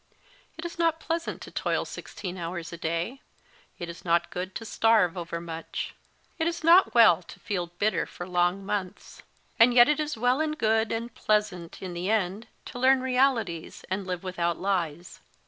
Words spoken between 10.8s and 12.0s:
and pleasant in